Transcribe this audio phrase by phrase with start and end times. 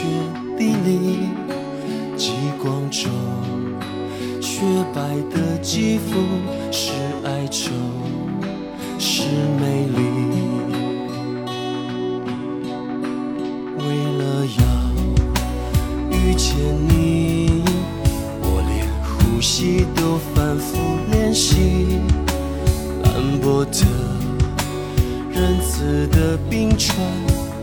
[0.00, 0.06] 雪
[0.56, 1.28] 地里，
[2.16, 3.10] 极光中，
[4.40, 4.62] 雪
[4.94, 6.16] 白的肌肤，
[6.72, 6.92] 是
[7.22, 7.70] 哀愁，
[8.98, 9.24] 是
[9.60, 9.98] 美丽。
[13.76, 13.84] 为
[14.16, 14.64] 了要
[16.16, 16.56] 遇见
[16.88, 17.62] 你，
[18.40, 20.78] 我连呼吸都反复
[21.10, 22.00] 练习。
[23.02, 23.84] 兰博特
[25.30, 26.96] 仁慈的冰川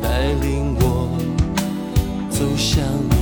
[0.03, 0.86] 带领我。
[2.37, 3.15] 走向你。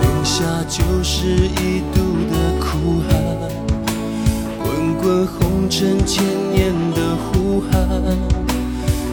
[0.00, 3.12] 零下九十一度的苦寒，
[4.62, 7.70] 滚滚红尘千年的呼喊，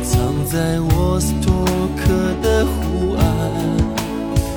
[0.02, 1.66] 藏在沃斯托
[1.98, 2.08] 克
[2.42, 3.22] 的湖岸，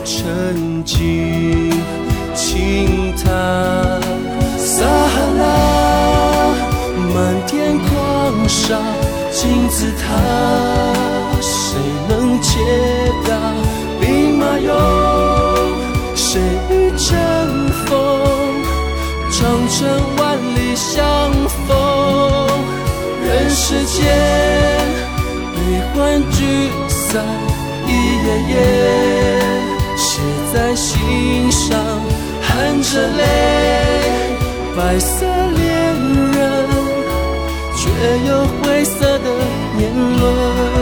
[0.04, 1.72] 沉静
[2.36, 4.00] 轻叹，
[4.56, 5.42] 撒哈拉
[7.12, 8.78] 满天狂沙。
[9.32, 11.03] 金字塔。
[12.54, 12.60] 街
[13.26, 13.34] 道？
[14.00, 14.68] 兵马俑，
[16.14, 17.12] 谁与争
[17.84, 17.90] 锋？
[19.32, 19.76] 长城
[20.16, 20.22] 万
[20.54, 21.02] 里相
[21.66, 21.76] 逢，
[23.24, 23.98] 人世间
[25.52, 25.56] 悲
[25.92, 27.24] 欢聚散
[27.88, 27.90] 一
[28.24, 28.54] 页页，
[29.96, 30.22] 写
[30.52, 31.76] 在心上，
[32.40, 33.20] 含着泪，
[34.76, 35.66] 白色恋
[36.38, 36.38] 人。
[37.76, 37.90] 却
[38.28, 39.26] 有灰色的
[39.76, 39.82] 年
[40.18, 40.73] 轮。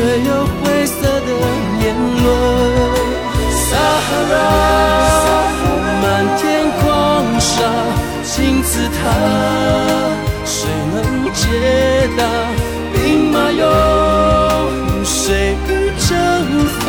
[0.00, 1.30] 却有灰色的
[1.78, 1.82] 年
[2.22, 2.26] 轮。
[3.52, 4.34] 撒哈拉，
[6.00, 6.04] 漫
[6.38, 6.40] 天
[6.80, 6.82] 狂
[7.38, 7.52] 沙，
[8.24, 8.98] 金字塔，
[10.46, 10.56] 谁
[10.94, 10.96] 能
[11.34, 11.42] 解
[12.16, 12.20] 答？
[12.94, 13.62] 兵马俑，
[15.04, 15.70] 谁与
[16.08, 16.08] 争
[16.80, 16.88] 锋？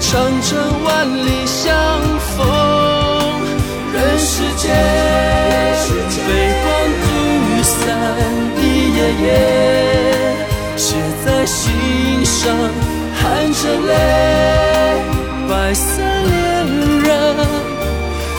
[0.00, 0.10] 长
[0.42, 0.50] 城
[0.84, 1.64] 万里相
[2.34, 2.36] 逢，
[3.92, 4.66] 人世间
[6.26, 6.28] 悲
[6.60, 6.64] 欢
[7.04, 7.06] 聚
[7.62, 7.72] 散
[8.56, 8.60] 一
[8.96, 10.27] 页页，写
[11.28, 11.70] 在心
[12.24, 12.56] 上，
[13.20, 13.92] 含着泪，
[15.46, 16.32] 白色恋
[17.02, 17.12] 人，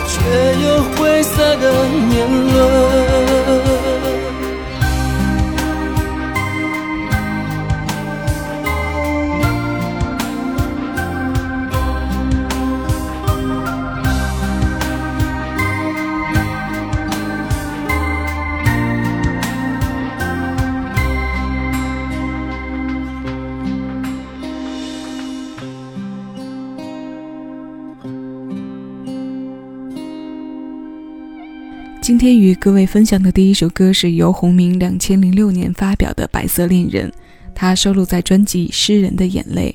[0.08, 0.18] 却
[0.66, 0.66] 有
[0.98, 1.64] 灰色的
[2.10, 3.59] 年轮。
[32.19, 37.10] 今天与各位分享的第一首歌是由洪明两千零六年发表的《白色恋人》，
[37.56, 39.74] 它收录在专辑《诗人的眼泪》。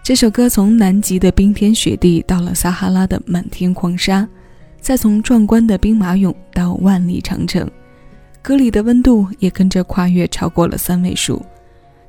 [0.00, 4.28] 这首歌从南极的冰天雪地到了撒哈拉的满天狂沙，
[4.80, 7.68] 再从壮观的兵马俑到万里长城，
[8.40, 11.44] 歌里的温度也跟着跨越超过了三位数，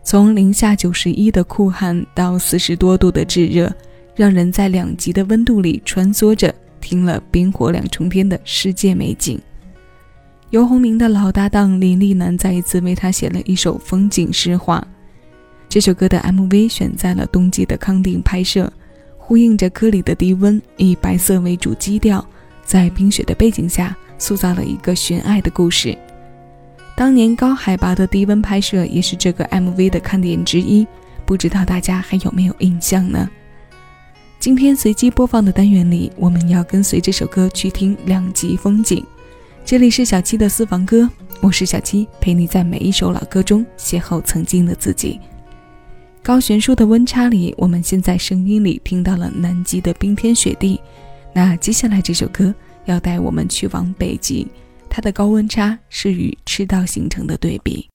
[0.04, 3.76] 从零下九十一的酷寒到四十多度的炙热，
[4.16, 6.54] 让人在两极的温度里穿梭着。
[6.80, 9.38] 听了冰火两重天的世界美景，
[10.50, 14.82] 游鸿明的老搭档林立南再一次为他写了一首风景诗画。
[15.68, 18.72] 这首歌的 MV 选在了冬季的康定拍摄，
[19.18, 22.26] 呼应着歌里的低温，以白色为主基调，
[22.64, 25.98] 在冰雪的背景下塑造了一个寻爱的故事。
[26.96, 30.88] 当年高海拔的低温拍摄也是这个 MV 的看点之一，
[31.26, 33.30] 不知道大家还有没有印象呢？
[34.40, 39.06] 今天随机播放的单元里，我们要跟随这首歌去听两极风景。
[39.68, 41.10] 这里是小七的私房歌，
[41.42, 45.20] 我是小七，陪你在每一首老歌中邂逅曾经的自己。
[46.24, 50.80] 高悬殊的温差里，我们现在声音里听到了南极的冰天雪地。
[51.34, 52.56] 那接下来这首歌
[52.86, 54.48] 要带我们去往北极，
[54.90, 57.90] 它的高温差是与赤道形成的对比。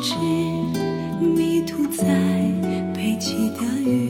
[0.00, 0.14] 只
[1.20, 2.04] 迷途在
[2.94, 4.07] 北极的雨。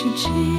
[0.00, 0.49] 是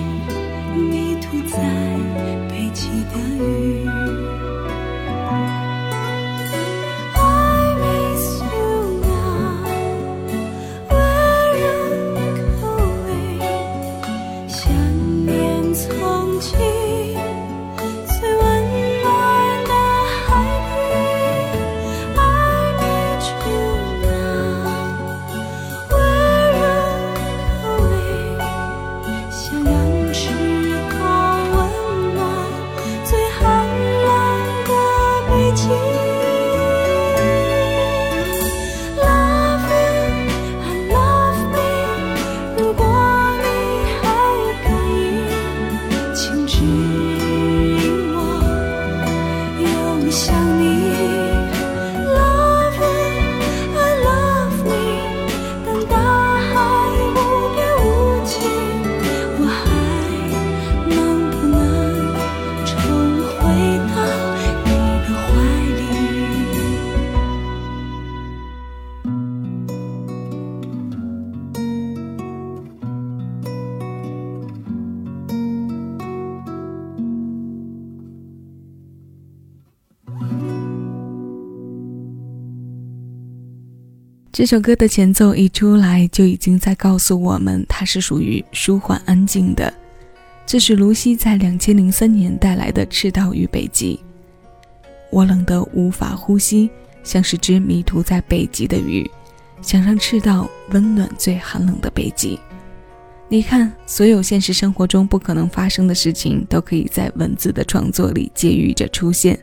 [84.34, 89.74] 这首歌的前奏一出来，就已经在告诉我们，它是属于舒缓安静的。
[90.46, 93.96] 这是卢西在两千零三年带来的《赤道与北极》。
[95.12, 96.70] 我冷得无法呼吸，
[97.04, 99.10] 像是只迷途在北极的鱼，
[99.62, 102.40] 想让赤道温暖最寒冷的北极。
[103.28, 109.38] 你看，所有现实生活中不可能发生的事情，都可以在文字的创作里借喻着出现。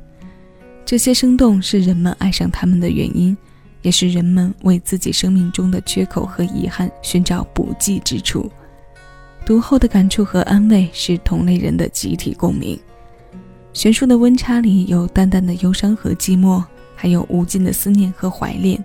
[0.87, 3.37] 这些生动是人们爱上他们的原因。
[3.83, 8.51] 也是人们为自己生命中的缺口和遗憾寻找补剂之处。
[9.47, 12.79] 读后的感触和安慰是同类人的集体共鸣。
[13.73, 16.63] 悬殊的温差里有淡淡的忧伤和寂寞，
[16.95, 18.83] 还有无尽的思念和怀恋。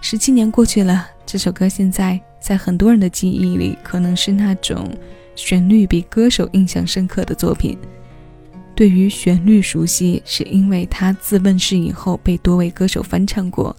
[0.00, 4.88] 十七年过去了，这首歌现在在很多人的记忆里，可能是那种
[5.34, 7.76] 旋律比歌手印象深刻的作品。
[8.76, 13.74] 对于旋律熟悉，是因为他自问世以后被多位歌手翻唱过。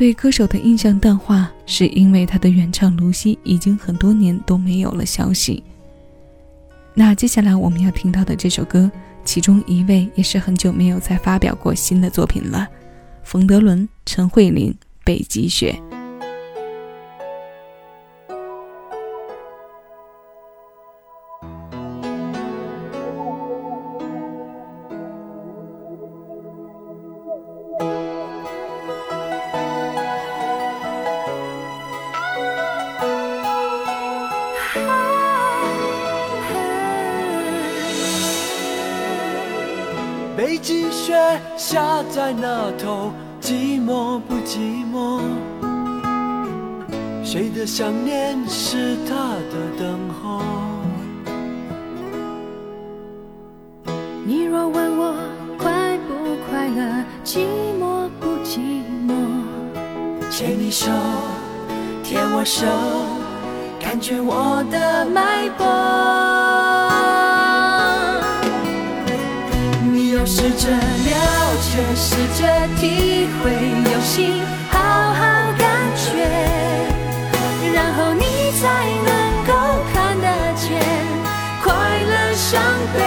[0.00, 5.62] 对歌手的印象淡化，是因为他的原唱卢西已经很多年都没有了消息。
[6.94, 8.90] 那接下来我们要听到的这首歌，
[9.26, 12.66] 其中一位也是很久没有再发表过新的作品了，
[13.22, 14.72] 冯德伦、陈慧琳
[15.04, 15.78] 《北极雪》。
[42.30, 43.10] 在那头，
[43.40, 45.20] 寂寞不寂寞？
[47.24, 50.40] 谁的想念是他的等候？
[54.24, 55.12] 你若问我
[55.58, 57.40] 快不快乐，寂
[57.80, 58.60] 寞不寂
[59.08, 59.10] 寞？
[60.30, 60.88] 牵你手，
[62.04, 62.64] 牵我手，
[63.80, 65.66] 感觉我的脉搏。
[70.26, 70.78] 试着了
[71.60, 72.42] 解，试着
[72.78, 73.50] 体会，
[73.90, 75.20] 用心好好
[75.58, 76.08] 感觉，
[77.74, 78.62] 然后你才
[79.06, 79.10] 能
[79.46, 79.52] 够
[79.92, 80.68] 看得见
[81.62, 81.68] 快
[82.02, 82.62] 乐伤
[82.94, 82.98] 悲。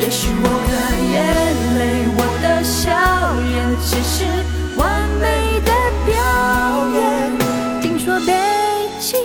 [0.00, 0.74] 也许我的
[1.12, 1.14] 眼
[1.78, 1.80] 泪，
[2.16, 2.84] 我的笑
[3.52, 4.16] 颜，只是
[4.76, 4.84] 完
[5.20, 5.24] 美
[5.64, 5.70] 的
[6.06, 6.12] 表
[6.94, 6.96] 演。
[7.82, 8.30] 听说北
[9.00, 9.18] 京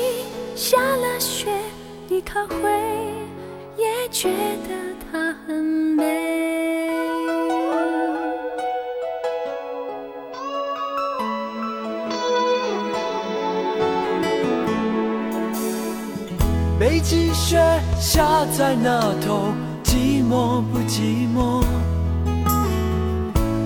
[0.55, 1.51] 下了雪，
[2.07, 2.55] 你可会
[3.77, 4.29] 也觉
[4.67, 4.69] 得
[5.11, 5.80] 它很美
[18.01, 18.25] 下
[18.58, 19.53] 在那头，
[19.84, 21.63] 寂寞不寂寞？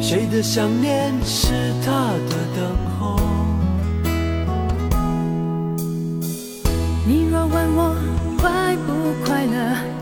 [0.02, 2.60] 谁的想念是他的等
[3.00, 3.18] 候？
[7.08, 7.96] 你若问我
[8.38, 9.56] 快不快乐，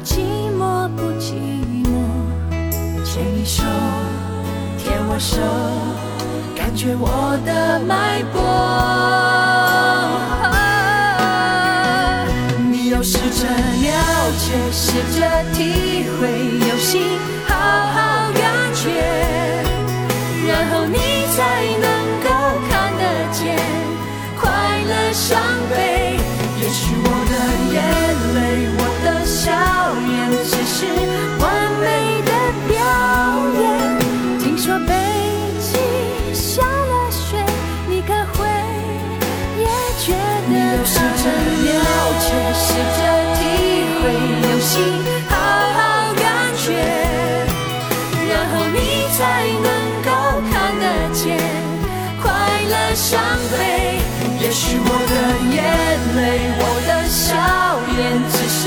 [0.04, 0.18] 寂
[0.58, 1.36] 寞不寂
[1.86, 1.94] 寞？
[3.06, 3.63] 牵你手，
[4.80, 5.38] 牵我手，
[6.56, 8.42] 感觉我的脉搏。
[13.06, 13.62] 试着了
[14.72, 16.29] 试着体会，
[16.69, 17.00] 游戏
[53.13, 54.01] 伤悲。
[54.41, 55.13] 也许我的
[55.53, 55.62] 眼
[56.17, 57.29] 泪，我的笑
[57.93, 58.01] 颜，
[58.34, 58.62] 只是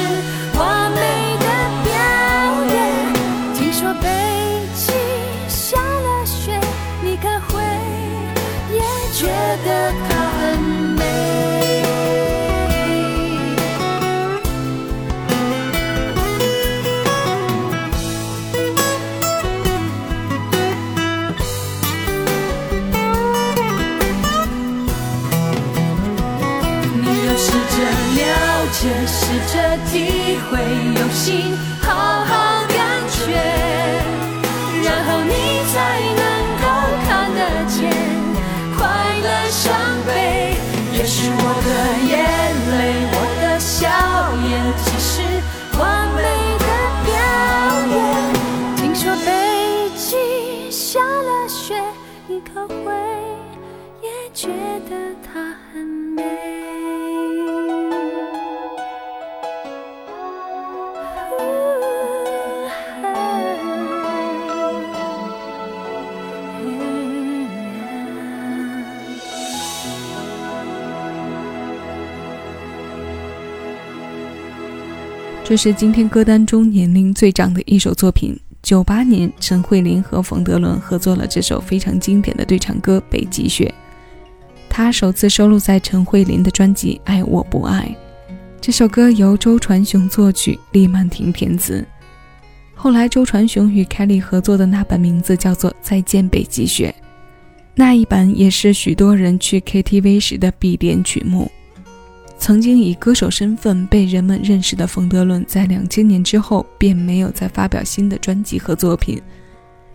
[75.49, 78.37] 这是今天歌单中年龄最长的一首作品。
[78.65, 83.73] 九八年，陈慧琳和冯德伦合作了这首非常经典的对唱歌《北极雪》，
[84.69, 87.97] 它首次收录在陈慧琳的专辑《爱我不爱》。
[88.61, 91.87] 这首歌由周传雄作曲，李曼婷填词。
[92.75, 96.93] 后来，周传雄与凯莉合作的那版名字叫做《再见北极雪》，
[97.77, 101.49] 那一版也是许多人去 KTV 时的必点曲目。
[102.39, 109.21] 曾经以歌手身份被人们认识的冯德伦，在两千年之后便没有再发表新的专辑和作品。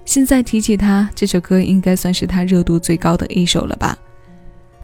[0.04, 3.98] 现在提起他，这首歌应该算是他热度最高的一首了吧？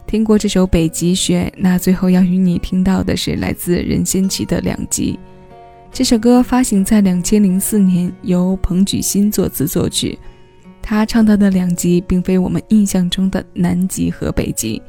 [0.06, 5.12] 听过这首《北极雪》，那最后要与你听到的是来自任贤齐的《两极》。
[5.92, 10.18] 这首歌发行在两千零四年，由彭举新作词作曲。
[10.80, 14.80] 他唱到的两极，并非我们印象中的南极和北极，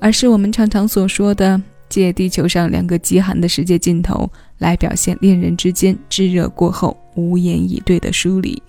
[0.00, 1.62] 而是我们常常所说的。
[1.96, 8.62] 借地球上两个极寒的世界尽头，来表现恋人之间炙热过后无言以对的疏离。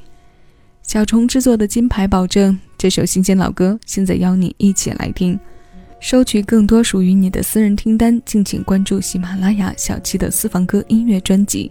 [0.81, 5.37] 小虫制作的金牌保证，这首新鲜老歌，现在邀你一起来听。
[5.99, 11.69] 收取更多属于你的私人听单，敬请关注喜马拉雅小七的私房歌音乐专辑。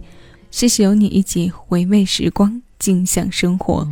[0.51, 3.87] 谢谢有你一起回味时光，静享生活。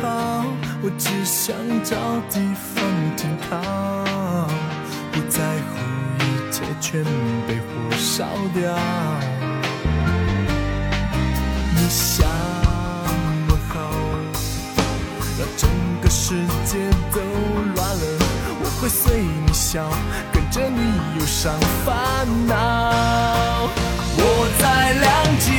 [0.00, 0.44] 好，
[0.82, 1.96] 我只想找
[2.30, 2.84] 地方
[3.16, 3.52] 停靠，
[5.12, 5.72] 不在乎
[6.20, 6.20] 一
[6.50, 7.04] 切全
[7.46, 7.64] 被火
[7.96, 8.76] 烧掉。
[11.76, 12.26] 你想
[13.48, 13.74] 我好，
[15.38, 15.68] 让整
[16.00, 16.04] 个。
[16.16, 16.32] 世
[16.64, 16.78] 界
[17.12, 17.20] 都
[17.74, 18.04] 乱了，
[18.62, 19.84] 我会随你笑，
[20.32, 20.80] 跟着你
[21.18, 21.52] 忧伤
[21.84, 23.68] 烦恼。
[24.16, 24.22] 我
[24.58, 25.04] 在两
[25.38, 25.50] 极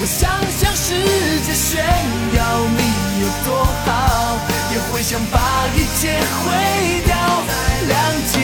[0.00, 0.94] 我想向世
[1.44, 2.40] 界炫耀
[2.76, 2.80] 你
[3.20, 4.38] 有多好，
[4.72, 5.36] 也会想把
[5.74, 7.16] 一切毁掉。
[7.88, 7.92] 谅
[8.30, 8.34] 解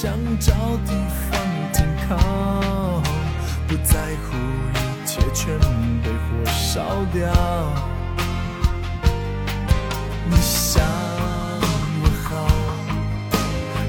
[0.00, 0.52] 想找
[0.86, 0.92] 地
[1.28, 1.40] 方
[1.74, 3.02] 停靠，
[3.66, 4.36] 不在乎
[4.72, 5.58] 一切全
[6.04, 7.28] 被火烧掉。
[10.30, 10.84] 你想
[12.00, 12.46] 我好，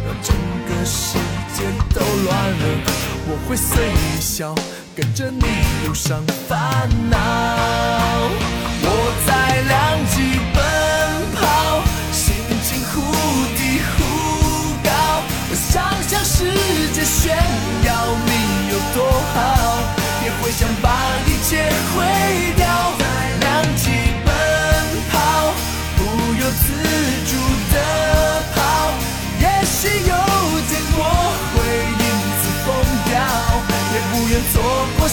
[0.03, 0.35] 让整
[0.67, 1.19] 个世
[1.53, 2.63] 界都乱了。
[3.27, 4.55] 我会随你笑，
[4.95, 5.45] 跟着你
[5.85, 8.08] 路上烦恼。
[16.39, 16.45] 世
[16.93, 17.35] 界炫
[17.83, 17.91] 耀
[18.25, 18.31] 你
[18.71, 19.35] 有多好，
[20.23, 20.87] 也会想把
[21.27, 22.65] 一切毁掉。
[23.41, 23.89] 两极
[24.23, 24.31] 奔
[25.11, 25.17] 跑，
[25.97, 26.01] 不
[26.35, 26.63] 由自
[27.29, 27.35] 主
[27.73, 27.75] 的
[28.55, 28.57] 跑，
[29.41, 30.15] 也许有
[30.69, 30.99] 天我。
[34.11, 34.55] 不愿错
[34.97, 35.07] 过